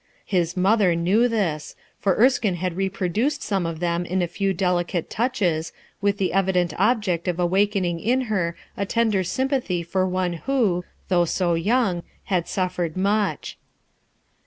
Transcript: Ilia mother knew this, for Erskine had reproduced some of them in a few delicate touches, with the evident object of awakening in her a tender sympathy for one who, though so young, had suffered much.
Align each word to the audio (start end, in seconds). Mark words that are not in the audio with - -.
Ilia 0.31 0.47
mother 0.57 0.95
knew 0.95 1.27
this, 1.27 1.75
for 1.99 2.15
Erskine 2.17 2.55
had 2.55 2.75
reproduced 2.75 3.43
some 3.43 3.67
of 3.67 3.79
them 3.79 4.03
in 4.03 4.23
a 4.23 4.27
few 4.27 4.51
delicate 4.51 5.11
touches, 5.11 5.73
with 6.01 6.17
the 6.17 6.33
evident 6.33 6.73
object 6.79 7.27
of 7.27 7.39
awakening 7.39 7.99
in 7.99 8.21
her 8.21 8.55
a 8.75 8.87
tender 8.87 9.23
sympathy 9.23 9.83
for 9.83 10.07
one 10.07 10.33
who, 10.49 10.83
though 11.09 11.25
so 11.25 11.53
young, 11.53 12.01
had 12.23 12.47
suffered 12.47 12.97
much. 12.97 13.59